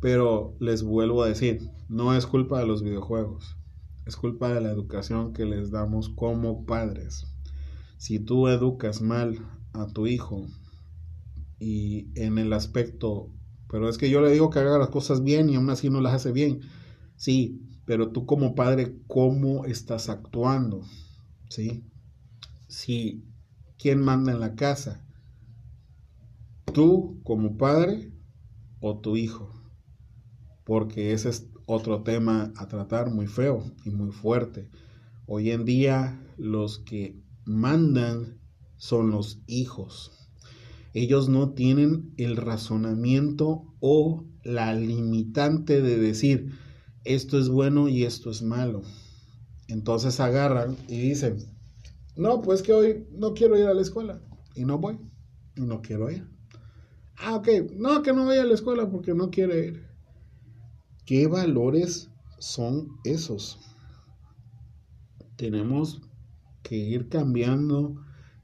Pero 0.00 0.56
les 0.58 0.82
vuelvo 0.82 1.22
a 1.22 1.28
decir, 1.28 1.70
no 1.88 2.14
es 2.14 2.26
culpa 2.26 2.58
de 2.58 2.66
los 2.66 2.82
videojuegos, 2.82 3.56
es 4.06 4.16
culpa 4.16 4.52
de 4.52 4.60
la 4.60 4.70
educación 4.70 5.32
que 5.32 5.44
les 5.44 5.70
damos 5.70 6.08
como 6.08 6.66
padres. 6.66 7.26
Si 7.98 8.18
tú 8.18 8.48
educas 8.48 9.00
mal 9.00 9.38
a 9.72 9.86
tu 9.86 10.08
hijo 10.08 10.46
y 11.60 12.08
en 12.20 12.38
el 12.38 12.52
aspecto, 12.52 13.30
pero 13.68 13.88
es 13.88 13.96
que 13.96 14.10
yo 14.10 14.20
le 14.20 14.32
digo 14.32 14.50
que 14.50 14.58
haga 14.58 14.78
las 14.78 14.90
cosas 14.90 15.22
bien 15.22 15.48
y 15.48 15.54
aún 15.54 15.70
así 15.70 15.88
no 15.88 16.00
las 16.00 16.14
hace 16.14 16.32
bien. 16.32 16.60
Sí, 17.16 17.60
pero 17.84 18.10
tú 18.10 18.26
como 18.26 18.54
padre, 18.54 18.96
¿cómo 19.06 19.64
estás 19.64 20.08
actuando? 20.08 20.82
¿Sí? 21.48 21.84
Si, 22.68 23.24
¿quién 23.78 24.00
manda 24.00 24.32
en 24.32 24.40
la 24.40 24.54
casa? 24.54 25.04
¿Tú 26.72 27.20
como 27.24 27.56
padre 27.56 28.12
o 28.80 28.98
tu 28.98 29.16
hijo? 29.16 29.62
porque 30.64 31.12
ese 31.12 31.28
es 31.28 31.48
otro 31.66 32.02
tema 32.02 32.52
a 32.56 32.68
tratar 32.68 33.10
muy 33.10 33.26
feo 33.26 33.64
y 33.84 33.90
muy 33.90 34.10
fuerte. 34.10 34.68
Hoy 35.26 35.50
en 35.50 35.64
día 35.64 36.20
los 36.36 36.78
que 36.78 37.20
mandan 37.44 38.38
son 38.76 39.10
los 39.10 39.40
hijos. 39.46 40.12
Ellos 40.94 41.28
no 41.28 41.50
tienen 41.50 42.12
el 42.16 42.36
razonamiento 42.36 43.74
o 43.80 44.24
la 44.42 44.74
limitante 44.74 45.80
de 45.80 45.96
decir 45.96 46.52
esto 47.04 47.38
es 47.38 47.48
bueno 47.48 47.88
y 47.88 48.04
esto 48.04 48.30
es 48.30 48.42
malo. 48.42 48.82
Entonces 49.68 50.20
agarran 50.20 50.76
y 50.88 51.00
dicen, 51.00 51.38
no, 52.16 52.42
pues 52.42 52.62
que 52.62 52.72
hoy 52.72 53.06
no 53.12 53.34
quiero 53.34 53.58
ir 53.58 53.66
a 53.66 53.74
la 53.74 53.82
escuela 53.82 54.20
y 54.54 54.64
no 54.64 54.78
voy 54.78 54.98
y 55.56 55.62
no 55.62 55.80
quiero 55.82 56.10
ir. 56.10 56.28
Ah, 57.16 57.36
ok, 57.36 57.48
no, 57.76 58.02
que 58.02 58.12
no 58.12 58.24
voy 58.24 58.38
a 58.38 58.44
la 58.44 58.54
escuela 58.54 58.90
porque 58.90 59.14
no 59.14 59.30
quiere 59.30 59.66
ir. 59.66 59.86
¿Qué 61.06 61.26
valores 61.26 62.10
son 62.38 62.98
esos? 63.04 63.58
Tenemos 65.36 66.02
que 66.62 66.76
ir 66.76 67.08
cambiando 67.08 67.96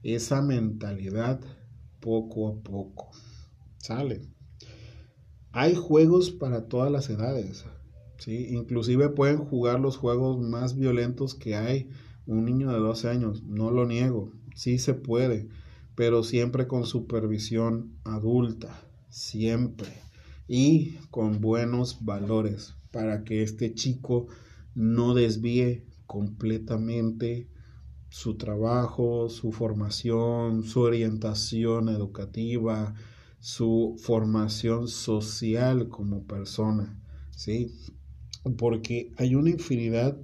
esa 0.03 0.41
mentalidad 0.41 1.41
poco 1.99 2.49
a 2.49 2.55
poco. 2.55 3.11
Sale. 3.77 4.21
Hay 5.51 5.75
juegos 5.75 6.31
para 6.31 6.67
todas 6.67 6.91
las 6.91 7.09
edades. 7.09 7.65
¿Sí? 8.19 8.47
Inclusive 8.51 9.09
pueden 9.09 9.37
jugar 9.39 9.79
los 9.79 9.97
juegos 9.97 10.39
más 10.39 10.77
violentos 10.77 11.35
que 11.35 11.55
hay. 11.55 11.89
Un 12.25 12.45
niño 12.45 12.71
de 12.71 12.77
12 12.77 13.09
años, 13.09 13.43
no 13.43 13.71
lo 13.71 13.87
niego, 13.87 14.31
sí 14.53 14.77
se 14.77 14.93
puede, 14.93 15.49
pero 15.95 16.23
siempre 16.23 16.67
con 16.67 16.85
supervisión 16.85 17.97
adulta, 18.03 18.87
siempre. 19.09 19.89
Y 20.47 20.97
con 21.09 21.41
buenos 21.41 22.05
valores 22.05 22.75
para 22.91 23.23
que 23.23 23.41
este 23.43 23.73
chico 23.73 24.27
no 24.75 25.13
desvíe 25.13 25.85
completamente 26.05 27.47
su 28.09 28.35
trabajo, 28.37 29.29
su 29.29 29.51
formación, 29.51 30.63
su 30.63 30.81
orientación 30.81 31.89
educativa, 31.89 32.95
su 33.39 33.95
formación 33.99 34.87
social 34.87 35.87
como 35.87 36.25
persona, 36.25 36.99
¿sí? 37.31 37.75
Porque 38.57 39.11
hay 39.17 39.35
una 39.35 39.49
infinidad 39.49 40.17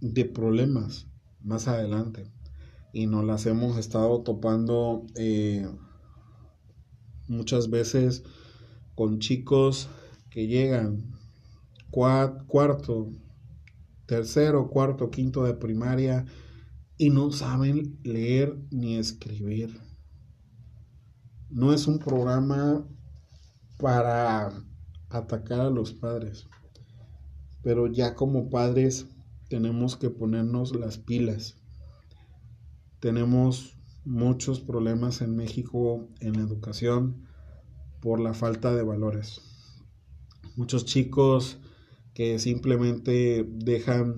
de 0.00 0.24
problemas 0.24 1.06
más 1.40 1.68
adelante 1.68 2.30
y 2.92 3.06
nos 3.06 3.24
las 3.24 3.46
hemos 3.46 3.76
estado 3.76 4.22
topando 4.22 5.06
eh, 5.14 5.68
muchas 7.28 7.70
veces 7.70 8.24
con 8.94 9.20
chicos 9.20 9.88
que 10.30 10.46
llegan 10.46 11.18
cuarto, 11.90 13.10
tercero, 14.06 14.68
cuarto, 14.68 15.10
quinto 15.10 15.44
de 15.44 15.54
primaria 15.54 16.24
y 16.96 17.10
no 17.10 17.32
saben 17.32 17.98
leer 18.02 18.56
ni 18.70 18.96
escribir. 18.96 19.80
No 21.48 21.72
es 21.72 21.86
un 21.86 21.98
programa 21.98 22.86
para 23.78 24.52
atacar 25.08 25.60
a 25.60 25.70
los 25.70 25.92
padres, 25.92 26.46
pero 27.62 27.86
ya 27.86 28.14
como 28.14 28.50
padres 28.50 29.06
tenemos 29.48 29.96
que 29.96 30.10
ponernos 30.10 30.74
las 30.76 30.98
pilas. 30.98 31.58
Tenemos 33.00 33.76
muchos 34.04 34.60
problemas 34.60 35.20
en 35.20 35.36
México 35.36 36.08
en 36.20 36.34
la 36.34 36.40
educación 36.40 37.26
por 38.00 38.20
la 38.20 38.34
falta 38.34 38.74
de 38.74 38.82
valores. 38.82 39.40
Muchos 40.56 40.84
chicos 40.84 41.58
que 42.14 42.38
simplemente 42.38 43.46
dejan 43.48 44.16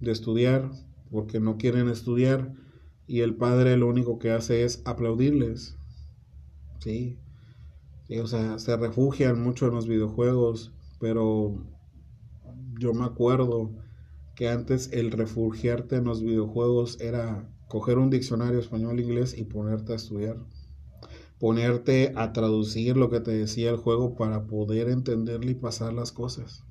de 0.00 0.12
estudiar 0.12 0.70
porque 1.10 1.40
no 1.40 1.56
quieren 1.56 1.88
estudiar 1.88 2.52
y 3.06 3.20
el 3.20 3.34
padre 3.34 3.76
lo 3.76 3.88
único 3.88 4.18
que 4.18 4.30
hace 4.30 4.64
es 4.64 4.82
aplaudirles. 4.84 5.76
Sí. 6.78 7.18
o 8.22 8.26
sea, 8.26 8.58
se 8.58 8.76
refugian 8.76 9.42
mucho 9.42 9.66
en 9.66 9.74
los 9.74 9.86
videojuegos, 9.86 10.72
pero 10.98 11.66
yo 12.80 12.94
me 12.94 13.04
acuerdo 13.04 13.70
que 14.34 14.48
antes 14.48 14.90
el 14.92 15.10
refugiarte 15.12 15.96
en 15.96 16.04
los 16.04 16.22
videojuegos 16.22 16.98
era 16.98 17.46
coger 17.68 17.98
un 17.98 18.08
diccionario 18.08 18.58
español-inglés 18.58 19.36
y 19.36 19.44
ponerte 19.44 19.92
a 19.92 19.96
estudiar. 19.96 20.38
Ponerte 21.38 22.14
a 22.16 22.32
traducir 22.32 22.96
lo 22.96 23.10
que 23.10 23.20
te 23.20 23.32
decía 23.32 23.70
el 23.70 23.76
juego 23.76 24.16
para 24.16 24.46
poder 24.46 24.88
entenderle 24.88 25.52
y 25.52 25.56
pasar 25.56 25.92
las 25.92 26.10
cosas. 26.10 26.64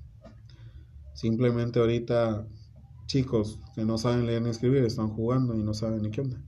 Simplemente 1.14 1.80
ahorita 1.80 2.48
chicos 3.06 3.60
que 3.76 3.86
no 3.86 4.00
saben 4.00 4.26
leer 4.26 4.42
ni 4.42 4.50
escribir 4.50 4.84
están 4.84 5.10
jugando 5.10 5.56
y 5.56 5.62
no 5.62 5.76
saben 5.76 6.02
ni 6.02 6.10
qué 6.10 6.22
onda. 6.22 6.42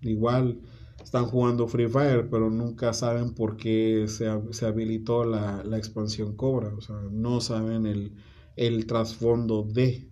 Igual 0.00 0.60
están 1.02 1.26
jugando 1.26 1.68
Free 1.68 1.88
Fire, 1.88 2.28
pero 2.30 2.50
nunca 2.50 2.92
saben 2.92 3.34
por 3.34 3.56
qué 3.56 4.06
se, 4.08 4.28
se 4.52 4.66
habilitó 4.66 5.24
la, 5.24 5.62
la, 5.64 5.78
expansión 5.78 6.36
Cobra. 6.36 6.74
O 6.74 6.80
sea, 6.80 6.96
no 7.10 7.40
saben 7.40 7.86
el, 7.86 8.14
el 8.56 8.86
trasfondo 8.86 9.62
de. 9.62 10.08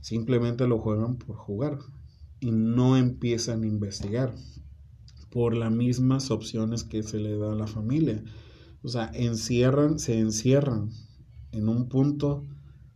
Simplemente 0.00 0.66
lo 0.66 0.78
juegan 0.78 1.16
por 1.16 1.36
jugar 1.36 1.78
y 2.40 2.50
no 2.50 2.96
empiezan 2.96 3.62
a 3.62 3.66
investigar 3.66 4.34
por 5.30 5.56
las 5.56 5.70
mismas 5.70 6.30
opciones 6.30 6.84
que 6.84 7.02
se 7.02 7.18
le 7.18 7.36
da 7.36 7.52
a 7.52 7.56
la 7.56 7.66
familia. 7.66 8.22
O 8.82 8.88
sea, 8.88 9.10
encierran, 9.14 9.98
se 9.98 10.18
encierran 10.18 10.90
en 11.52 11.68
un 11.68 11.88
punto 11.88 12.44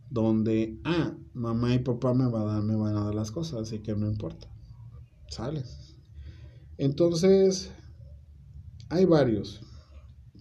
donde, 0.09 0.79
ah, 0.83 1.15
mamá 1.33 1.73
y 1.73 1.79
papá 1.79 2.13
me, 2.13 2.29
va 2.29 2.41
a 2.41 2.53
dar, 2.53 2.63
me 2.63 2.75
van 2.75 2.95
a 2.95 3.05
dar 3.05 3.15
las 3.15 3.31
cosas, 3.31 3.61
así 3.61 3.79
que 3.79 3.95
no 3.95 4.07
importa. 4.07 4.47
Sale. 5.29 5.63
Entonces, 6.77 7.71
hay 8.89 9.05
varios. 9.05 9.61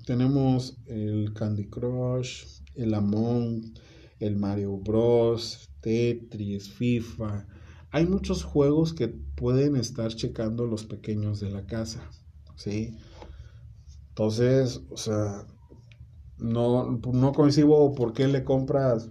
Tenemos 0.05 0.77
el 0.87 1.33
Candy 1.33 1.68
Crush, 1.68 2.44
el 2.75 2.94
Among, 2.94 3.75
el 4.20 4.37
Mario 4.37 4.77
Bros, 4.79 5.70
Tetris, 5.81 6.70
FIFA. 6.70 7.46
Hay 7.90 8.07
muchos 8.07 8.44
juegos 8.44 8.92
que 8.92 9.09
pueden 9.09 9.77
estar 9.77 10.14
checando 10.14 10.66
los 10.66 10.85
pequeños 10.85 11.40
de 11.40 11.51
la 11.51 11.66
casa, 11.66 12.09
¿sí? 12.57 12.96
Entonces, 14.09 14.83
o 14.90 14.96
sea, 14.96 15.46
no, 16.38 17.01
no 17.12 17.33
coincido 17.33 17.92
por 17.94 18.12
qué 18.12 18.29
le 18.29 18.44
compras 18.44 19.11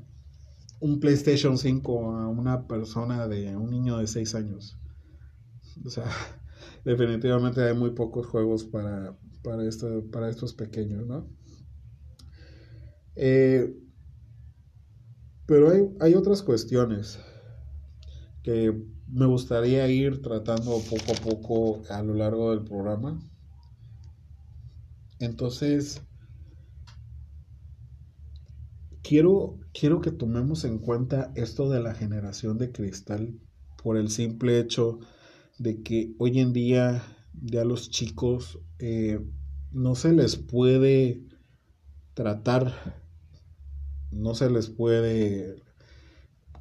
un 0.80 1.00
PlayStation 1.00 1.58
5 1.58 2.12
a 2.12 2.28
una 2.28 2.68
persona 2.68 3.28
de 3.28 3.56
un 3.56 3.72
niño 3.72 3.98
de 3.98 4.08
6 4.08 4.36
años. 4.36 4.78
O 5.84 5.90
sea, 5.90 6.06
definitivamente 6.84 7.62
hay 7.64 7.76
muy 7.76 7.92
pocos 7.92 8.26
juegos 8.28 8.64
para, 8.64 9.18
para, 9.44 9.64
para 10.12 10.30
estos 10.30 10.54
pequeños, 10.54 11.06
¿no? 11.06 11.28
Eh, 13.16 13.74
pero 15.46 15.70
hay, 15.70 15.90
hay 16.00 16.16
otras 16.16 16.42
cuestiones 16.42 17.20
que 18.44 18.74
me 19.08 19.26
gustaría 19.26 19.88
ir 19.88 20.22
tratando 20.22 20.80
poco 20.90 21.12
a 21.12 21.22
poco 21.22 21.82
a 21.90 22.02
lo 22.04 22.14
largo 22.14 22.52
del 22.52 22.64
programa. 22.64 23.20
Entonces, 25.20 26.02
quiero, 29.02 29.60
quiero 29.74 30.02
que 30.02 30.12
tomemos 30.12 30.66
en 30.66 30.80
cuenta 30.80 31.32
esto 31.36 31.70
de 31.70 31.80
la 31.82 31.94
generación 31.94 32.58
de 32.58 32.72
cristal 32.72 33.40
por 33.82 33.98
el 33.98 34.10
simple 34.10 34.60
hecho 34.60 35.00
de 35.58 35.82
que 35.84 36.14
hoy 36.18 36.40
en 36.40 36.54
día 36.54 37.04
ya 37.34 37.64
los 37.64 37.90
chicos 37.90 38.60
eh, 38.80 39.20
no 39.72 39.96
se 39.96 40.14
les 40.14 40.36
puede 40.36 41.22
tratar, 42.14 42.74
no 44.12 44.36
se 44.36 44.50
les 44.50 44.70
puede 44.70 45.64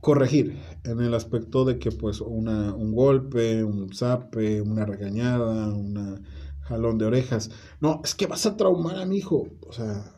corregir 0.00 0.58
en 0.84 1.00
el 1.00 1.14
aspecto 1.14 1.64
de 1.64 1.78
que 1.78 1.90
pues 1.90 2.20
una, 2.20 2.74
un 2.74 2.92
golpe, 2.92 3.64
un 3.64 3.92
zape, 3.94 4.60
una 4.60 4.84
regañada, 4.84 5.68
un 5.68 6.24
jalón 6.60 6.98
de 6.98 7.06
orejas. 7.06 7.50
No, 7.80 8.00
es 8.04 8.14
que 8.14 8.26
vas 8.26 8.46
a 8.46 8.56
traumar 8.56 8.98
a 8.98 9.06
mi 9.06 9.18
hijo. 9.18 9.48
O 9.66 9.72
sea, 9.72 10.14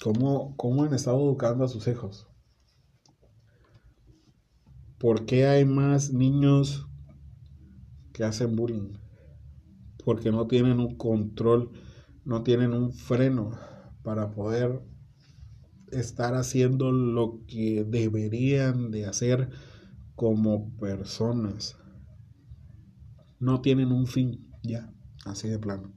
¿Cómo, 0.00 0.84
han 0.84 0.94
estado 0.94 1.18
educando 1.18 1.64
a 1.64 1.68
sus 1.68 1.86
hijos? 1.86 2.26
¿Por 5.00 5.26
qué 5.26 5.46
hay 5.46 5.64
más 5.64 6.12
niños 6.12 6.86
que 8.12 8.22
hacen 8.22 8.54
bullying? 8.54 8.92
Porque 10.04 10.30
no 10.30 10.46
tienen 10.46 10.78
un 10.78 10.96
control, 10.96 11.72
no 12.24 12.42
tienen 12.42 12.72
un 12.72 12.92
freno 12.92 13.58
para 14.02 14.30
poder 14.30 14.80
estar 15.90 16.34
haciendo 16.34 16.92
lo 16.92 17.40
que 17.48 17.84
deberían 17.84 18.90
de 18.90 19.06
hacer 19.06 19.48
como 20.14 20.76
personas. 20.76 21.76
No 23.40 23.62
tienen 23.62 23.90
un 23.90 24.06
fin, 24.06 24.48
ya, 24.62 24.92
así 25.24 25.48
de 25.48 25.58
plano. 25.58 25.94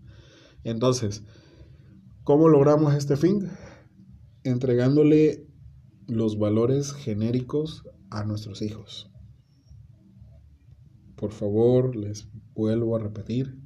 Entonces, 0.64 1.24
¿cómo 2.24 2.48
logramos 2.48 2.96
este 2.96 3.18
fin? 3.18 3.50
entregándole 4.44 5.48
los 6.08 6.38
valores 6.38 6.94
genéricos 6.94 7.84
a 8.14 8.24
nuestros 8.24 8.62
hijos. 8.62 9.10
Por 11.16 11.32
favor, 11.32 11.96
les 11.96 12.28
vuelvo 12.54 12.96
a 12.96 13.00
repetir, 13.00 13.60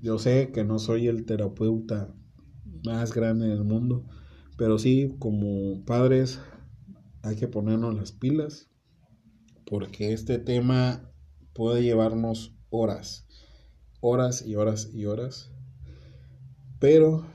yo 0.00 0.18
sé 0.18 0.50
que 0.52 0.64
no 0.64 0.78
soy 0.78 1.08
el 1.08 1.26
terapeuta 1.26 2.14
más 2.84 3.12
grande 3.12 3.48
del 3.48 3.64
mundo, 3.64 4.06
pero 4.56 4.78
sí 4.78 5.14
como 5.18 5.84
padres 5.84 6.40
hay 7.22 7.36
que 7.36 7.48
ponernos 7.48 7.94
las 7.94 8.12
pilas, 8.12 8.70
porque 9.66 10.12
este 10.12 10.38
tema 10.38 11.12
puede 11.52 11.82
llevarnos 11.82 12.56
horas, 12.70 13.26
horas 14.00 14.44
y 14.46 14.56
horas 14.56 14.90
y 14.92 15.04
horas, 15.04 15.52
pero 16.78 17.26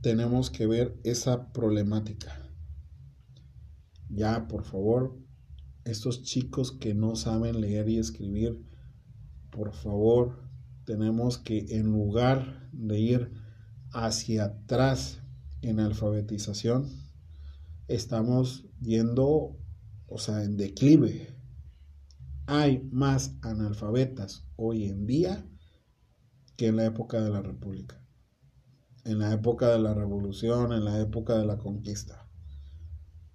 tenemos 0.00 0.50
que 0.50 0.66
ver 0.66 0.98
esa 1.04 1.52
problemática. 1.52 2.51
Ya, 4.14 4.46
por 4.46 4.64
favor, 4.64 5.18
estos 5.84 6.22
chicos 6.22 6.70
que 6.70 6.92
no 6.94 7.16
saben 7.16 7.62
leer 7.62 7.88
y 7.88 7.98
escribir, 7.98 8.62
por 9.50 9.72
favor, 9.72 10.50
tenemos 10.84 11.38
que 11.38 11.64
en 11.70 11.90
lugar 11.92 12.68
de 12.72 13.00
ir 13.00 13.32
hacia 13.90 14.44
atrás 14.44 15.22
en 15.62 15.80
alfabetización, 15.80 16.90
estamos 17.88 18.66
yendo, 18.80 19.56
o 20.06 20.18
sea, 20.18 20.44
en 20.44 20.58
declive. 20.58 21.34
Hay 22.46 22.86
más 22.92 23.36
analfabetas 23.40 24.46
hoy 24.56 24.84
en 24.84 25.06
día 25.06 25.48
que 26.56 26.66
en 26.66 26.76
la 26.76 26.84
época 26.84 27.22
de 27.22 27.30
la 27.30 27.40
República, 27.40 28.04
en 29.04 29.20
la 29.20 29.32
época 29.32 29.70
de 29.70 29.78
la 29.78 29.94
Revolución, 29.94 30.72
en 30.72 30.84
la 30.84 31.00
época 31.00 31.38
de 31.38 31.46
la 31.46 31.56
conquista. 31.56 32.28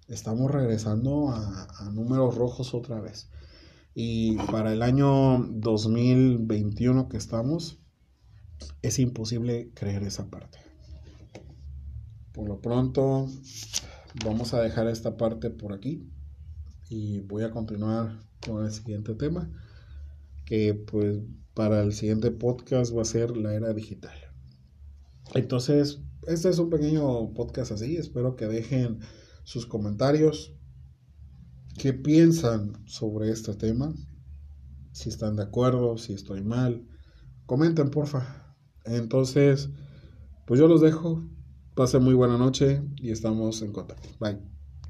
Estamos 0.08 0.50
regresando 0.50 1.28
a, 1.28 1.90
números 1.92 2.34
rojos 2.34 2.72
otra 2.72 2.98
vez. 2.98 3.28
Y 3.94 4.36
para 4.50 4.72
el 4.72 4.80
año 4.80 5.38
2021 5.50 7.10
que 7.10 7.18
estamos, 7.18 7.78
es 8.80 8.98
imposible 8.98 9.70
creer 9.74 10.04
esa 10.04 10.30
parte. 10.30 10.60
Por 12.32 12.48
lo 12.48 12.62
pronto, 12.62 13.28
vamos 14.24 14.54
a 14.54 14.62
dejar 14.62 14.86
esta 14.88 15.18
parte 15.18 15.50
por 15.50 15.74
aquí 15.74 16.08
y 16.88 17.20
voy 17.20 17.42
a 17.42 17.50
continuar 17.50 18.18
con 18.46 18.64
el 18.64 18.72
siguiente 18.72 19.14
tema, 19.14 19.50
que 20.46 20.72
pues 20.72 21.18
para 21.52 21.82
el 21.82 21.92
siguiente 21.92 22.30
podcast 22.30 22.96
va 22.96 23.02
a 23.02 23.04
ser 23.04 23.36
la 23.36 23.54
era 23.54 23.74
digital. 23.74 24.16
Entonces, 25.34 26.00
este 26.26 26.48
es 26.48 26.58
un 26.58 26.70
pequeño 26.70 27.34
podcast 27.34 27.72
así, 27.72 27.96
espero 27.96 28.36
que 28.36 28.46
dejen 28.46 29.00
sus 29.48 29.64
comentarios, 29.64 30.52
qué 31.78 31.94
piensan 31.94 32.86
sobre 32.86 33.30
este 33.30 33.54
tema, 33.54 33.94
si 34.92 35.08
están 35.08 35.36
de 35.36 35.44
acuerdo, 35.44 35.96
si 35.96 36.12
estoy 36.12 36.42
mal, 36.42 36.86
comenten 37.46 37.90
porfa. 37.90 38.54
Entonces, 38.84 39.70
pues 40.46 40.60
yo 40.60 40.68
los 40.68 40.82
dejo. 40.82 41.26
Pasen 41.74 42.02
muy 42.02 42.12
buena 42.12 42.36
noche 42.36 42.82
y 42.96 43.10
estamos 43.10 43.62
en 43.62 43.72
contacto. 43.72 44.10
Bye. 44.20 44.57